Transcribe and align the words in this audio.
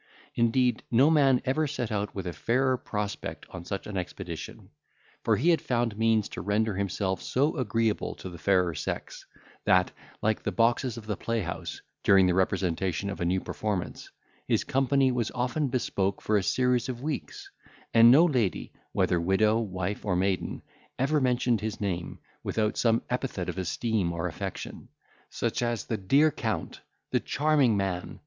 Indeed, 0.33 0.81
no 0.89 1.11
man 1.11 1.43
ever 1.45 1.67
set 1.67 1.91
out 1.91 2.15
with 2.15 2.25
a 2.25 2.33
fairer 2.33 2.75
prospect 2.75 3.45
on 3.51 3.63
such 3.65 3.85
an 3.85 3.97
expedition; 3.97 4.71
for 5.23 5.35
he 5.35 5.51
had 5.51 5.61
found 5.61 5.95
means 5.95 6.27
to 6.29 6.41
render 6.41 6.73
himself 6.75 7.21
so 7.21 7.55
agreeable 7.55 8.15
to 8.15 8.27
the 8.31 8.39
fair 8.39 8.73
sex, 8.73 9.27
that, 9.63 9.91
like 10.23 10.41
the 10.41 10.51
boxes 10.51 10.97
of 10.97 11.05
the 11.05 11.15
playhouse, 11.15 11.83
during 12.03 12.25
the 12.25 12.33
representation 12.33 13.11
of 13.11 13.21
a 13.21 13.25
new 13.25 13.39
performance, 13.39 14.09
his 14.47 14.63
company 14.63 15.11
was 15.11 15.29
often 15.35 15.67
bespoke 15.67 16.19
for 16.19 16.35
a 16.35 16.41
series 16.41 16.89
of 16.89 17.03
weeks; 17.03 17.51
and 17.93 18.09
no 18.09 18.25
lady, 18.25 18.73
whether 18.93 19.21
widow, 19.21 19.59
wife, 19.59 20.03
or 20.03 20.15
maiden, 20.15 20.63
ever 20.97 21.21
mentioned 21.21 21.61
his 21.61 21.79
name, 21.79 22.17
without 22.41 22.75
some 22.75 23.03
epithet 23.11 23.49
of 23.49 23.59
esteem 23.59 24.11
or 24.13 24.27
affection; 24.27 24.87
such 25.29 25.61
as 25.61 25.85
the 25.85 25.97
dear 25.97 26.31
Count! 26.31 26.81
the 27.11 27.19
charming 27.19 27.77
Man! 27.77 28.19